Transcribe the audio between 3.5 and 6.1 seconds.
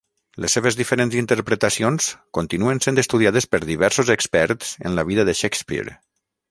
per diversos experts en la vida de Shakespeare.